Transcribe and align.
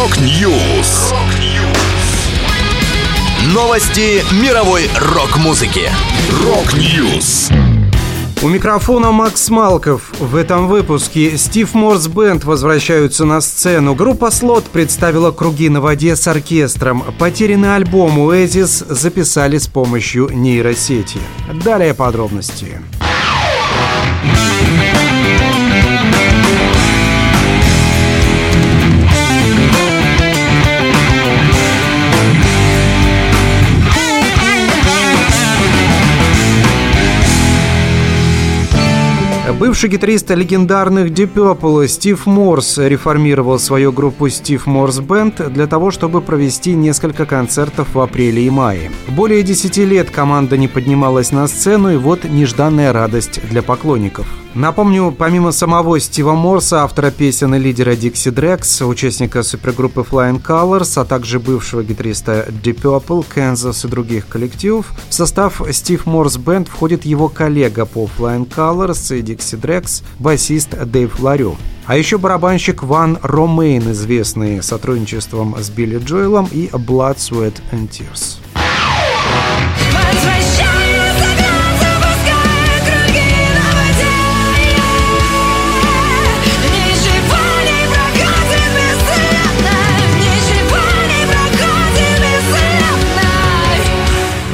Rock 0.00 0.50
News. 0.50 1.12
Новости 3.52 4.24
мировой 4.42 4.88
рок-музыки. 4.98 5.90
Rock 6.42 6.90
News. 6.90 7.50
У 8.40 8.48
микрофона 8.48 9.12
Макс 9.12 9.50
Малков. 9.50 10.10
В 10.18 10.36
этом 10.36 10.68
выпуске 10.68 11.36
Steve 11.36 11.74
Morse 11.74 12.06
Band 12.06 12.44
возвращаются 12.44 13.26
на 13.26 13.42
сцену. 13.42 13.94
Группа 13.94 14.30
Слот 14.30 14.64
представила 14.64 15.32
«Круги 15.32 15.68
на 15.68 15.82
воде» 15.82 16.16
с 16.16 16.26
оркестром. 16.26 17.04
Потерянный 17.18 17.76
альбом 17.76 18.18
Oasis 18.20 18.90
записали 18.90 19.58
с 19.58 19.66
помощью 19.66 20.30
нейросети. 20.32 21.20
Далее 21.62 21.92
подробности. 21.92 22.80
Бывший 39.60 39.90
гитарист 39.90 40.30
легендарных 40.30 41.10
Deep 41.10 41.34
Purple 41.34 41.86
Стив 41.86 42.24
Морс 42.24 42.78
реформировал 42.78 43.58
свою 43.58 43.92
группу 43.92 44.26
Steve 44.26 44.64
Morse 44.64 45.06
Band 45.06 45.50
для 45.50 45.66
того, 45.66 45.90
чтобы 45.90 46.22
провести 46.22 46.72
несколько 46.72 47.26
концертов 47.26 47.88
в 47.92 48.00
апреле 48.00 48.46
и 48.46 48.48
мае. 48.48 48.90
Более 49.08 49.42
10 49.42 49.76
лет 49.76 50.10
команда 50.10 50.56
не 50.56 50.66
поднималась 50.66 51.30
на 51.30 51.46
сцену, 51.46 51.92
и 51.92 51.98
вот 51.98 52.24
нежданная 52.24 52.94
радость 52.94 53.38
для 53.50 53.60
поклонников. 53.60 54.26
Напомню, 54.54 55.14
помимо 55.16 55.52
самого 55.52 56.00
Стива 56.00 56.34
Морса, 56.34 56.82
автора 56.82 57.12
песен 57.12 57.54
и 57.54 57.58
лидера 57.58 57.92
Dixie 57.92 58.32
Drex, 58.32 58.84
участника 58.84 59.44
супергруппы 59.44 60.00
Flying 60.00 60.42
Colors, 60.42 61.00
а 61.00 61.04
также 61.04 61.38
бывшего 61.38 61.84
гитариста 61.84 62.46
Deep 62.48 62.82
Purple, 62.82 63.24
Kansas 63.32 63.86
и 63.86 63.88
других 63.88 64.26
коллективов, 64.26 64.92
в 65.08 65.14
состав 65.14 65.60
Steve 65.60 66.02
Morse 66.04 66.42
Band 66.42 66.68
входит 66.68 67.04
его 67.04 67.28
коллега 67.28 67.86
по 67.86 68.10
Flying 68.18 68.48
Colors 68.48 69.16
и 69.16 69.22
Dixie 69.22 69.60
Drex, 69.60 70.02
басист 70.18 70.70
Дэйв 70.70 71.20
Ларю. 71.20 71.56
А 71.86 71.96
еще 71.96 72.18
барабанщик 72.18 72.82
Ван 72.82 73.18
Ромейн, 73.22 73.92
известный 73.92 74.64
сотрудничеством 74.64 75.56
с 75.60 75.70
Билли 75.70 75.98
Джоэлом 75.98 76.48
и 76.50 76.66
Blood, 76.66 77.18
Sweat 77.18 77.54
and 77.72 77.88
Tears. 77.88 78.38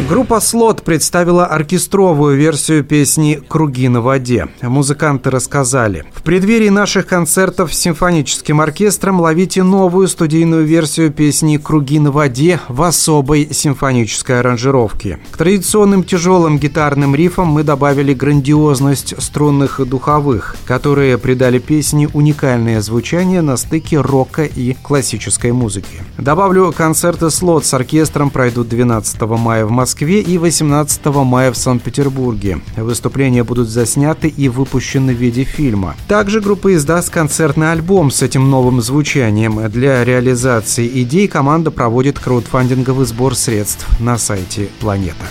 Группа 0.09 0.39
«Слот» 0.39 0.83
представила 0.83 1.47
оркестровую 1.47 2.37
версию 2.37 2.85
песни 2.85 3.43
«Круги 3.49 3.89
на 3.89 4.01
воде». 4.01 4.47
Музыканты 4.63 5.31
рассказали. 5.31 6.05
В 6.15 6.23
преддверии 6.23 6.69
наших 6.69 7.09
концертов 7.09 7.75
с 7.75 7.79
симфоническим 7.79 8.61
оркестром 8.61 9.21
ловите 9.21 9.65
новую 9.65 10.07
студийную 10.07 10.65
версию 10.65 11.11
песни 11.11 11.57
«Круги 11.57 11.99
на 11.99 12.13
воде» 12.13 12.61
в 12.69 12.83
особой 12.83 13.49
симфонической 13.51 14.39
аранжировке. 14.39 15.19
К 15.33 15.39
традиционным 15.39 16.05
тяжелым 16.05 16.61
гитарным 16.61 17.17
рифам 17.17 17.49
мы 17.49 17.65
добавили 17.65 18.15
грандиозность 18.15 19.21
струнных 19.21 19.81
и 19.81 19.85
духовых, 19.85 20.55
которые 20.67 21.19
придали 21.19 21.59
песне 21.59 22.09
уникальное 22.15 22.81
звучание 22.81 23.43
на 23.43 23.57
стыке 23.57 24.01
рока 24.01 24.45
и 24.45 24.77
классической 24.85 25.51
музыки. 25.51 26.05
Добавлю, 26.17 26.73
концерты 26.73 27.29
«Слот» 27.31 27.65
с 27.65 27.75
оркестром 27.75 28.31
пройдут 28.31 28.69
12 28.69 29.21
мая 29.23 29.67
в 29.67 29.73
Москве 29.73 29.96
Москве 29.97 30.21
и 30.21 30.37
18 30.37 31.07
мая 31.07 31.51
в 31.51 31.57
Санкт-Петербурге. 31.57 32.61
Выступления 32.77 33.45
будут 33.45 33.71
засняты 33.71 34.29
и 34.29 34.51
выпущены 34.51 35.15
в 35.15 35.17
виде 35.17 35.45
фильма. 35.45 35.97
Также 36.07 36.43
группа 36.43 36.75
издаст 36.75 37.09
концертный 37.09 37.73
альбом 37.73 38.11
с 38.11 38.21
этим 38.21 38.51
новым 38.51 38.83
звучанием. 38.83 39.59
Для 39.71 40.05
реализации 40.05 40.87
идей 41.03 41.29
команда 41.29 41.71
проводит 41.71 42.19
краудфандинговый 42.19 43.07
сбор 43.07 43.35
средств 43.35 43.89
на 43.99 44.19
сайте 44.19 44.69
«Планета». 44.81 45.25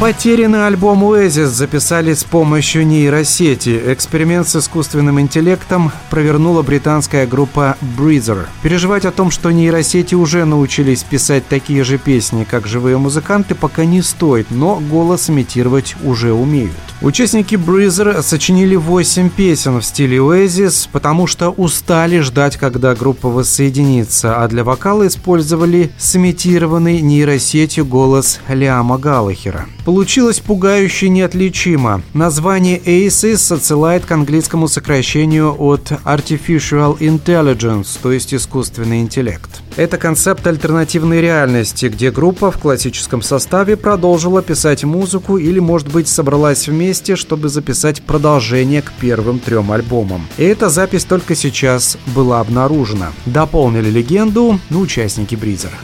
Потерянный 0.00 0.66
альбом 0.66 1.04
Oasis 1.04 1.46
записали 1.46 2.14
с 2.14 2.24
помощью 2.24 2.84
нейросети. 2.84 3.80
Эксперимент 3.86 4.48
с 4.48 4.56
искусственным 4.56 5.20
интеллектом 5.20 5.92
провернула 6.10 6.62
британская 6.62 7.26
группа 7.26 7.76
Breezer. 7.96 8.46
Переживать 8.62 9.04
о 9.04 9.12
том, 9.12 9.30
что 9.30 9.52
нейросети 9.52 10.16
уже 10.16 10.44
научились 10.44 11.04
писать 11.04 11.46
такие 11.46 11.84
же 11.84 11.98
песни, 11.98 12.44
как 12.44 12.66
живые 12.66 12.98
музыканты, 12.98 13.54
пока 13.54 13.84
не 13.84 14.02
стоит, 14.02 14.50
но 14.50 14.76
голос 14.90 15.30
имитировать 15.30 15.94
уже 16.02 16.32
умеют. 16.32 16.72
Участники 17.02 17.56
Breezer 17.56 18.22
сочинили 18.22 18.76
8 18.76 19.28
песен 19.28 19.80
в 19.80 19.84
стиле 19.84 20.18
Oasis, 20.18 20.88
потому 20.90 21.26
что 21.26 21.50
устали 21.50 22.20
ждать, 22.20 22.56
когда 22.56 22.94
группа 22.94 23.28
воссоединится, 23.28 24.42
а 24.42 24.48
для 24.48 24.64
вокала 24.64 25.06
использовали 25.06 25.90
сымитированный 25.98 27.00
нейросетью 27.00 27.84
голос 27.84 28.40
Лиама 28.48 28.96
Галлахера. 28.96 29.66
Получилось 29.84 30.40
пугающе 30.40 31.08
неотличимо. 31.10 32.02
Название 32.14 32.78
ACES 32.78 33.54
отсылает 33.54 34.06
к 34.06 34.12
английскому 34.12 34.68
сокращению 34.68 35.54
от 35.58 35.92
Artificial 36.04 36.96
Intelligence, 36.98 37.98
то 38.00 38.12
есть 38.12 38.32
искусственный 38.32 39.00
интеллект. 39.00 39.63
Это 39.76 39.98
концепт 39.98 40.46
альтернативной 40.46 41.20
реальности, 41.20 41.86
где 41.86 42.12
группа 42.12 42.52
в 42.52 42.58
классическом 42.58 43.22
составе 43.22 43.76
продолжила 43.76 44.40
писать 44.40 44.84
музыку 44.84 45.36
или, 45.36 45.58
может 45.58 45.88
быть, 45.88 46.06
собралась 46.06 46.68
вместе, 46.68 47.16
чтобы 47.16 47.48
записать 47.48 48.00
продолжение 48.02 48.82
к 48.82 48.92
первым 48.92 49.40
трем 49.40 49.72
альбомам. 49.72 50.28
И 50.38 50.44
эта 50.44 50.68
запись 50.68 51.04
только 51.04 51.34
сейчас 51.34 51.98
была 52.14 52.38
обнаружена. 52.38 53.12
Дополнили 53.26 53.90
легенду 53.90 54.60
ну, 54.70 54.80
участники 54.80 55.34
Breezer 55.34 55.65
а. 55.65 55.74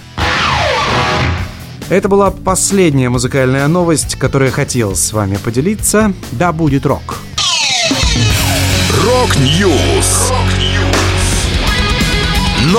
Это 1.88 2.08
была 2.08 2.30
последняя 2.30 3.08
музыкальная 3.08 3.66
новость, 3.66 4.14
которую 4.14 4.50
я 4.50 4.54
хотел 4.54 4.94
с 4.94 5.12
вами 5.12 5.36
поделиться. 5.36 6.12
Да 6.30 6.52
будет 6.52 6.86
рок! 6.86 7.18
Rock 9.04 9.60
News! 9.60 10.30